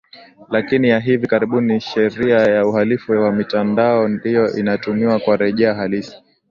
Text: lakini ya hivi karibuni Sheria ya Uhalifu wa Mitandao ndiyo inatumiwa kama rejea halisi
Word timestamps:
lakini 0.49 0.89
ya 0.89 0.99
hivi 0.99 1.27
karibuni 1.27 1.79
Sheria 1.81 2.37
ya 2.39 2.65
Uhalifu 2.67 3.11
wa 3.11 3.31
Mitandao 3.31 4.07
ndiyo 4.07 4.55
inatumiwa 4.57 5.19
kama 5.19 5.35
rejea 5.37 5.73
halisi 5.75 6.15